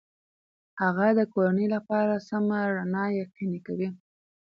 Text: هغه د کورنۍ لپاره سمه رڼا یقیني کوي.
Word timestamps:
هغه 0.81 1.07
د 1.19 1.21
کورنۍ 1.33 1.67
لپاره 1.75 2.13
سمه 2.29 2.59
رڼا 2.75 3.05
یقیني 3.21 3.59
کوي. 3.67 3.89